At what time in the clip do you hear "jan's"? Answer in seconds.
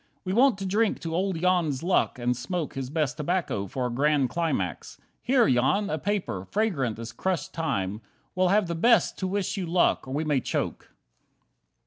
1.39-1.83